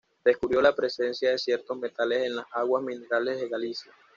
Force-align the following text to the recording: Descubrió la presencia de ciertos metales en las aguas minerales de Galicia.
Descubrió 0.25 0.63
la 0.63 0.73
presencia 0.75 1.29
de 1.29 1.37
ciertos 1.37 1.77
metales 1.77 2.25
en 2.25 2.37
las 2.37 2.45
aguas 2.53 2.81
minerales 2.83 3.39
de 3.39 3.47
Galicia. 3.49 3.93